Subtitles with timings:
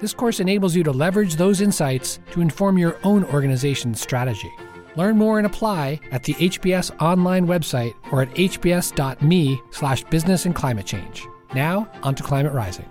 [0.00, 4.50] This course enables you to leverage those insights to inform your own organization's strategy.
[4.96, 10.54] Learn more and apply at the HBS online website or at hbs.me slash business and
[10.54, 11.26] climate change.
[11.54, 12.88] Now, onto Climate Rising.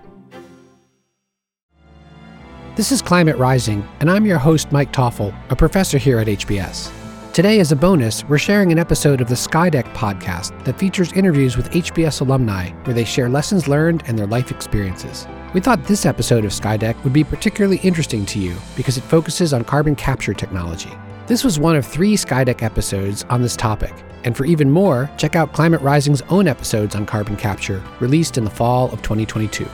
[2.75, 6.91] This is Climate Rising, and I'm your host, Mike Toffel, a professor here at HBS.
[7.33, 11.57] Today, as a bonus, we're sharing an episode of the Skydeck podcast that features interviews
[11.57, 15.27] with HBS alumni where they share lessons learned and their life experiences.
[15.51, 19.51] We thought this episode of Skydeck would be particularly interesting to you because it focuses
[19.51, 20.91] on carbon capture technology.
[21.25, 23.91] This was one of three Skydeck episodes on this topic,
[24.23, 28.43] and for even more, check out Climate Rising's own episodes on carbon capture, released in
[28.43, 29.65] the fall of 2022.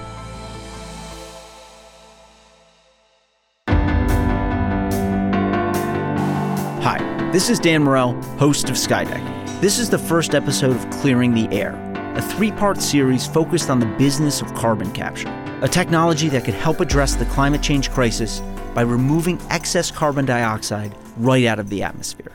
[6.84, 9.60] Hi, this is Dan Morrell, host of Skydeck.
[9.60, 11.74] This is the first episode of Clearing the Air,
[12.16, 16.54] a three part series focused on the business of carbon capture a technology that could
[16.54, 18.42] help address the climate change crisis
[18.74, 22.34] by removing excess carbon dioxide right out of the atmosphere.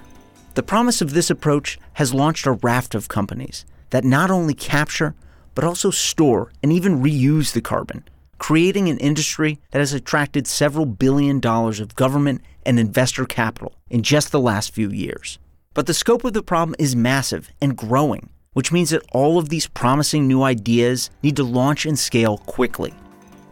[0.54, 5.14] The promise of this approach has launched a raft of companies that not only capture,
[5.54, 8.04] but also store and even reuse the carbon,
[8.38, 14.02] creating an industry that has attracted several billion dollars of government and investor capital in
[14.02, 15.38] just the last few years.
[15.74, 19.50] But the scope of the problem is massive and growing, which means that all of
[19.50, 22.94] these promising new ideas need to launch and scale quickly.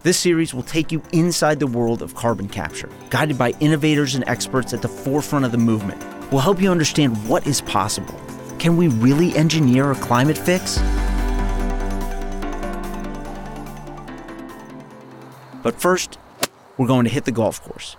[0.09, 4.27] This series will take you inside the world of carbon capture, guided by innovators and
[4.27, 6.03] experts at the forefront of the movement.
[6.33, 8.19] We'll help you understand what is possible.
[8.59, 10.79] Can we really engineer a climate fix?
[15.63, 16.19] But first,
[16.79, 17.99] we're going to hit the golf course.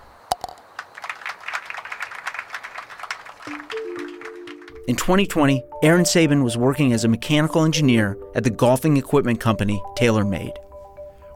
[4.88, 9.80] In 2020, Aaron Sabin was working as a mechanical engineer at the golfing equipment company
[9.96, 10.58] TaylorMade.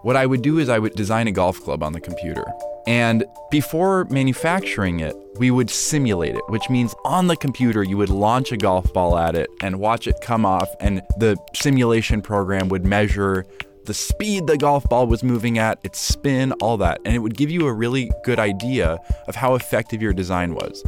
[0.04, 2.46] What I would do is I would design a golf club on the computer.
[2.86, 8.10] And before manufacturing it, we would simulate it, which means on the computer, you would
[8.10, 12.68] launch a golf ball at it and watch it come off, and the simulation program
[12.68, 13.46] would measure
[13.86, 17.00] the speed the golf ball was moving at, its spin, all that.
[17.06, 18.98] And it would give you a really good idea
[19.30, 20.84] of how effective your design was.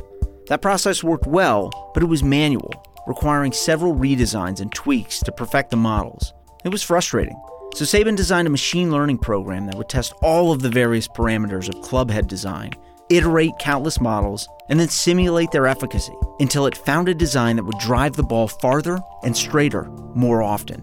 [0.47, 5.71] That process worked well, but it was manual, requiring several redesigns and tweaks to perfect
[5.71, 6.33] the models.
[6.65, 7.35] It was frustrating.
[7.75, 11.67] So Sabin designed a machine learning program that would test all of the various parameters
[11.67, 12.71] of clubhead design,
[13.09, 17.77] iterate countless models, and then simulate their efficacy until it found a design that would
[17.79, 20.81] drive the ball farther and straighter more often.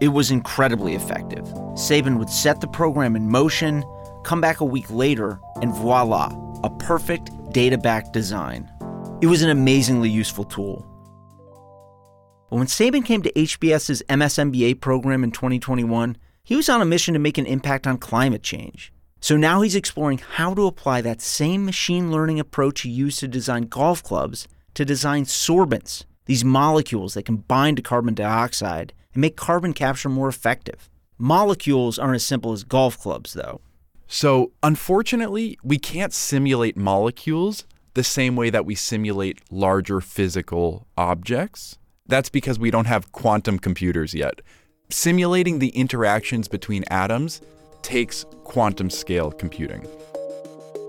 [0.00, 1.46] It was incredibly effective.
[1.74, 3.84] Sabin would set the program in motion,
[4.24, 6.32] come back a week later, and voila,
[6.64, 8.66] a perfect data backed design.
[9.20, 10.86] It was an amazingly useful tool.
[12.50, 17.14] But when Sabin came to HBS's MSMBA program in 2021, he was on a mission
[17.14, 18.92] to make an impact on climate change.
[19.20, 23.28] So now he's exploring how to apply that same machine learning approach he used to
[23.28, 29.20] design golf clubs to design sorbents, these molecules that can bind to carbon dioxide and
[29.20, 30.88] make carbon capture more effective.
[31.18, 33.60] Molecules aren't as simple as golf clubs, though.
[34.06, 41.77] So, unfortunately, we can't simulate molecules the same way that we simulate larger physical objects.
[42.08, 44.40] That's because we don't have quantum computers yet.
[44.88, 47.42] Simulating the interactions between atoms
[47.82, 49.86] takes quantum scale computing.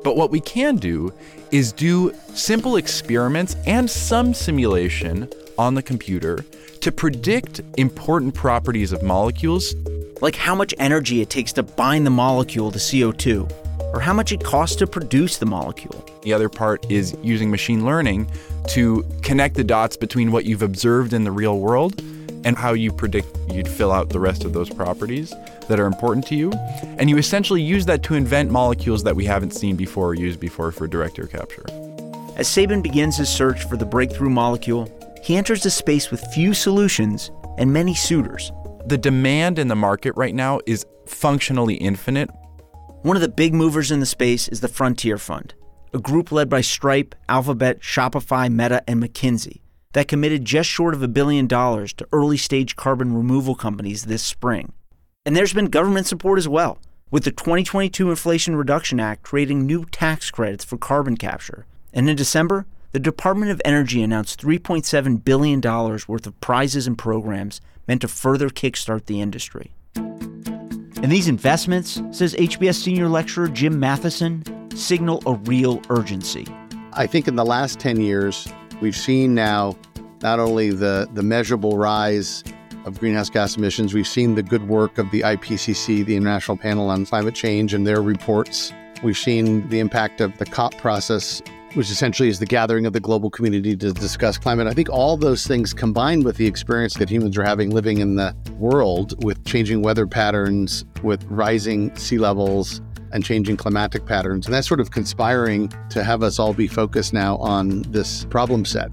[0.04, 1.14] But what we can do
[1.52, 6.46] is do simple experiments and some simulation on the computer
[6.80, 9.76] to predict important properties of molecules.
[10.22, 13.52] Like how much energy it takes to bind the molecule to CO2,
[13.94, 16.04] or how much it costs to produce the molecule.
[16.22, 18.30] The other part is using machine learning
[18.70, 22.02] to connect the dots between what you've observed in the real world
[22.46, 25.34] and how you predict you'd fill out the rest of those properties
[25.68, 26.52] that are important to you.
[26.98, 30.40] And you essentially use that to invent molecules that we haven't seen before or used
[30.40, 31.66] before for direct air capture.
[32.38, 34.88] As Sabin begins his search for the breakthrough molecule,
[35.22, 38.52] he enters a space with few solutions and many suitors.
[38.86, 42.30] The demand in the market right now is functionally infinite.
[43.02, 45.54] One of the big movers in the space is the Frontier Fund,
[45.94, 49.62] a group led by Stripe, Alphabet, Shopify, Meta, and McKinsey
[49.94, 54.22] that committed just short of a billion dollars to early stage carbon removal companies this
[54.22, 54.74] spring.
[55.26, 56.78] And there's been government support as well.
[57.10, 61.66] with the 2022 Inflation Reduction Act creating new tax credits for carbon capture.
[61.94, 67.62] And in December, the Department of Energy announced $3.7 billion worth of prizes and programs
[67.88, 69.74] meant to further kickstart the industry.
[71.02, 74.44] And these investments, says HBS senior lecturer Jim Matheson,
[74.76, 76.46] signal a real urgency.
[76.92, 78.52] I think in the last 10 years,
[78.82, 79.78] we've seen now
[80.22, 82.44] not only the, the measurable rise
[82.84, 86.90] of greenhouse gas emissions, we've seen the good work of the IPCC, the International Panel
[86.90, 88.74] on Climate Change, and their reports.
[89.02, 91.42] We've seen the impact of the COP process
[91.74, 94.68] which essentially is the gathering of the global community to discuss climate.
[94.68, 98.16] I think all those things combined with the experience that humans are having living in
[98.16, 102.82] the world with changing weather patterns, with rising sea levels,
[103.12, 104.46] and changing climatic patterns.
[104.46, 108.66] And that's sort of conspiring to have us all be focused now on this problem
[108.66, 108.90] set.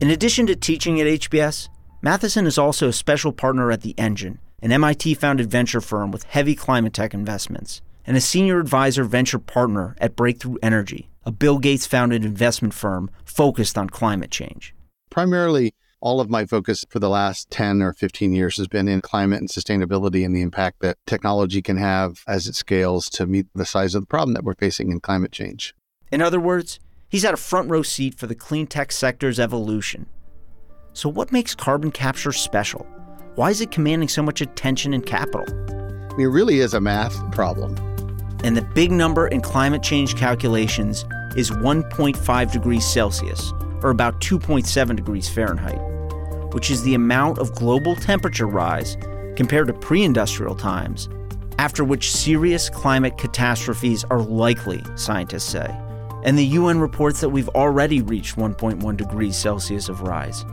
[0.00, 1.68] In addition to teaching at HBS,
[2.00, 6.24] Matheson is also a special partner at The Engine, an MIT founded venture firm with
[6.24, 11.58] heavy climate tech investments and a senior advisor venture partner at Breakthrough Energy, a Bill
[11.58, 14.74] Gates founded investment firm focused on climate change.
[15.10, 19.00] Primarily, all of my focus for the last 10 or 15 years has been in
[19.00, 23.46] climate and sustainability and the impact that technology can have as it scales to meet
[23.54, 25.74] the size of the problem that we're facing in climate change.
[26.10, 30.06] In other words, he's had a front row seat for the clean tech sector's evolution.
[30.92, 32.86] So, what makes carbon capture special?
[33.36, 35.46] Why is it commanding so much attention and capital?
[35.48, 37.91] I mean, it really is a math problem.
[38.44, 41.04] And the big number in climate change calculations
[41.36, 43.52] is 1.5 degrees Celsius,
[43.82, 45.80] or about 2.7 degrees Fahrenheit,
[46.52, 48.96] which is the amount of global temperature rise
[49.36, 51.08] compared to pre industrial times,
[51.58, 55.74] after which serious climate catastrophes are likely, scientists say.
[56.24, 60.44] And the UN reports that we've already reached 1.1 degrees Celsius of rise.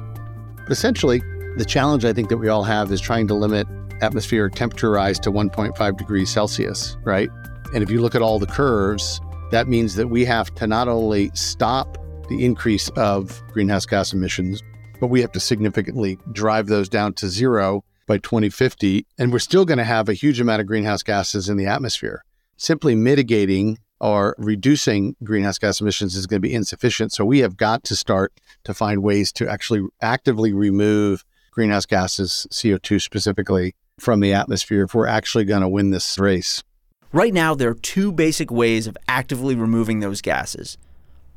[0.69, 1.21] Essentially,
[1.57, 3.67] the challenge I think that we all have is trying to limit
[4.01, 7.29] atmospheric temperature rise to 1.5 degrees Celsius, right?
[7.73, 9.21] And if you look at all the curves,
[9.51, 14.61] that means that we have to not only stop the increase of greenhouse gas emissions,
[14.99, 19.05] but we have to significantly drive those down to zero by 2050.
[19.17, 22.23] And we're still going to have a huge amount of greenhouse gases in the atmosphere.
[22.57, 27.11] Simply mitigating or reducing greenhouse gas emissions is going to be insufficient.
[27.11, 28.33] So we have got to start
[28.63, 34.93] to find ways to actually actively remove greenhouse gases, CO2 specifically, from the atmosphere if
[34.93, 36.63] we're actually going to win this race.
[37.11, 40.77] Right now, there are two basic ways of actively removing those gases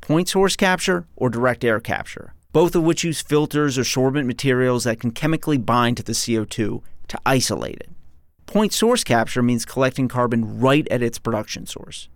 [0.01, 4.83] point source capture or direct air capture, both of which use filters or sorbent materials
[4.83, 7.89] that can chemically bind to the CO2 to isolate it.
[8.45, 12.07] Point source capture means collecting carbon right at its production source.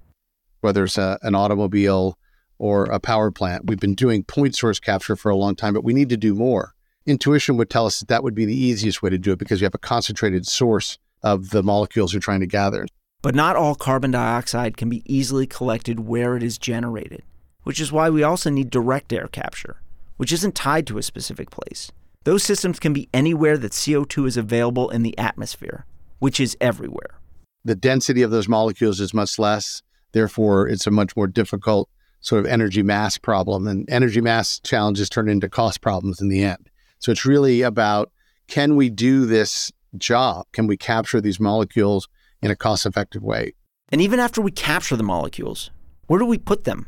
[0.61, 2.17] Whether it's a, an automobile
[2.59, 5.83] or a power plant, we've been doing point source capture for a long time, but
[5.83, 6.73] we need to do more.
[7.07, 9.61] Intuition would tell us that that would be the easiest way to do it because
[9.61, 12.85] you have a concentrated source of the molecules you're trying to gather.
[13.21, 17.23] But not all carbon dioxide can be easily collected where it is generated,
[17.63, 19.81] which is why we also need direct air capture,
[20.17, 21.91] which isn't tied to a specific place.
[22.23, 25.85] Those systems can be anywhere that CO2 is available in the atmosphere,
[26.19, 27.19] which is everywhere.
[27.63, 29.81] The density of those molecules is much less.
[30.11, 31.89] Therefore, it's a much more difficult
[32.21, 33.67] sort of energy mass problem.
[33.67, 36.69] And energy mass challenges turn into cost problems in the end.
[36.99, 38.11] So it's really about
[38.47, 40.45] can we do this job?
[40.53, 42.07] Can we capture these molecules
[42.41, 43.53] in a cost effective way.
[43.89, 45.71] And even after we capture the molecules,
[46.07, 46.87] where do we put them?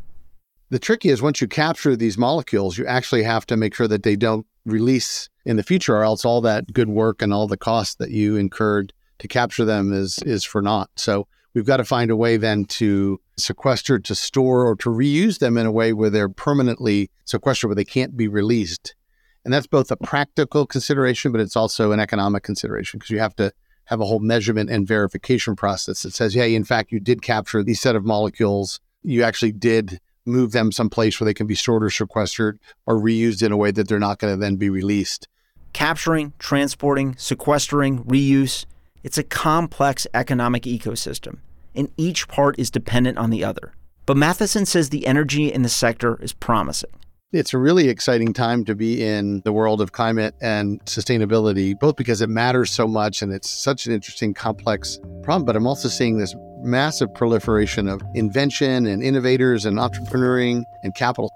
[0.69, 4.03] The trick is once you capture these molecules, you actually have to make sure that
[4.03, 7.57] they don't release in the future, or else all that good work and all the
[7.57, 10.89] cost that you incurred to capture them is is for naught.
[10.95, 15.39] So we've got to find a way then to sequester, to store, or to reuse
[15.39, 18.95] them in a way where they're permanently sequestered, where they can't be released.
[19.43, 23.35] And that's both a practical consideration, but it's also an economic consideration because you have
[23.37, 23.51] to
[23.89, 27.63] have a whole measurement and verification process that says, yeah, in fact, you did capture
[27.63, 28.79] these set of molecules.
[29.01, 33.41] You actually did move them someplace where they can be stored or sequestered or reused
[33.41, 35.27] in a way that they're not going to then be released.
[35.73, 38.65] Capturing, transporting, sequestering, reuse,
[39.03, 41.39] it's a complex economic ecosystem,
[41.73, 43.73] and each part is dependent on the other.
[44.05, 46.91] But Matheson says the energy in the sector is promising.
[47.31, 51.95] It's a really exciting time to be in the world of climate and sustainability, both
[51.95, 55.45] because it matters so much and it's such an interesting, complex problem.
[55.45, 56.33] But I'm also seeing this
[56.63, 61.29] massive proliferation of invention and innovators and entrepreneuring and capital.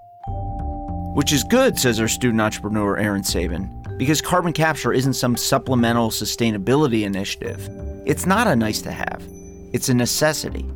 [1.14, 6.10] Which is good, says our student entrepreneur, Aaron Sabin, because carbon capture isn't some supplemental
[6.10, 7.68] sustainability initiative.
[8.04, 9.22] It's not a nice to have,
[9.72, 10.68] it's a necessity.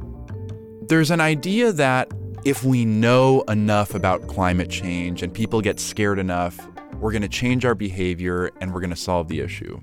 [0.83, 2.09] There's an idea that
[2.49, 6.59] if we know enough about climate change and people get scared enough,
[6.95, 9.78] we're going to change our behavior and we're going to solve the issue.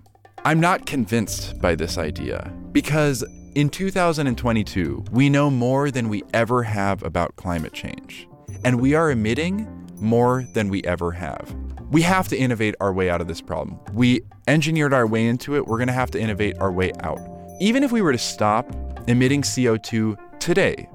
[0.46, 6.64] I'm not convinced by this idea because in 2022, we know more than we ever
[6.64, 8.28] have about climate change,
[8.64, 9.68] and we are emitting
[9.98, 11.56] more than we ever have.
[11.92, 13.80] We have to innovate our way out of this problem.
[13.94, 17.20] We engineered our way into it, we're going to have to innovate our way out.
[17.62, 18.68] Even if we were to stop
[19.08, 20.90] emitting CO2 today,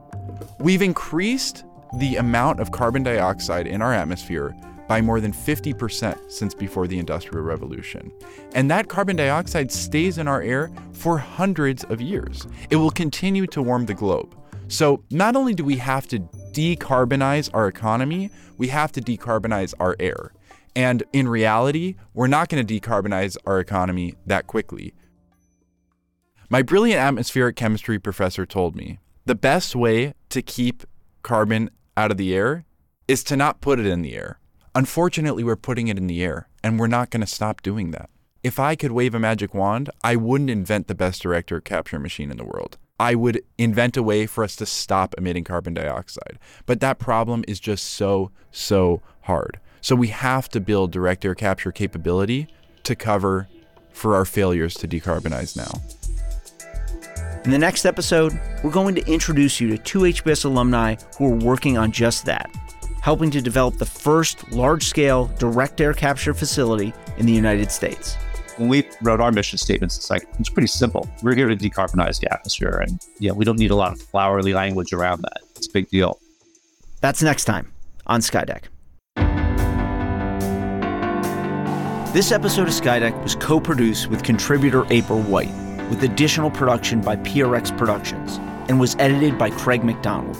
[0.59, 1.65] we've increased
[1.99, 4.55] the amount of carbon dioxide in our atmosphere
[4.87, 8.13] by more than 50% since before the Industrial Revolution.
[8.55, 12.47] And that carbon dioxide stays in our air for hundreds of years.
[12.71, 14.35] It will continue to warm the globe.
[14.67, 16.21] So, not only do we have to
[16.53, 20.33] decarbonize our economy, we have to decarbonize our air.
[20.77, 24.95] And in reality, we're not going to decarbonize our economy that quickly.
[26.49, 30.85] My brilliant atmospheric chemistry professor told me the best way to keep
[31.23, 32.65] carbon out of the air
[33.07, 34.39] is to not put it in the air.
[34.75, 38.09] Unfortunately, we're putting it in the air, and we're not going to stop doing that.
[38.43, 41.99] If I could wave a magic wand, I wouldn't invent the best direct air capture
[41.99, 42.79] machine in the world.
[42.99, 46.39] I would invent a way for us to stop emitting carbon dioxide.
[46.67, 49.59] But that problem is just so, so hard.
[49.81, 52.49] So we have to build direct air capture capability
[52.85, 53.49] to cover
[53.91, 56.00] for our failures to decarbonize now.
[57.45, 61.37] In the next episode, we're going to introduce you to two HBS alumni who are
[61.37, 62.51] working on just that
[63.01, 68.17] helping to develop the first large scale direct air capture facility in the United States.
[68.57, 71.09] When we wrote our mission statements, it's like, it's pretty simple.
[71.23, 72.85] We're here to decarbonize the atmosphere.
[72.87, 75.39] And yeah, we don't need a lot of flowery language around that.
[75.57, 76.21] It's a big deal.
[77.01, 77.73] That's next time
[78.07, 78.65] on Skydeck.
[82.13, 85.49] This episode of Skydeck was co produced with contributor April White,
[85.91, 90.39] with additional production by PRX Productions, and was edited by Craig McDonald.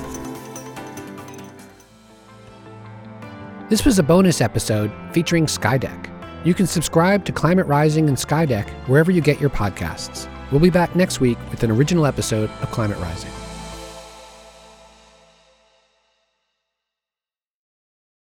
[3.70, 6.10] This was a bonus episode featuring Skydeck.
[6.46, 10.30] You can subscribe to Climate Rising and Skydeck wherever you get your podcasts.
[10.52, 13.32] We'll be back next week with an original episode of Climate Rising.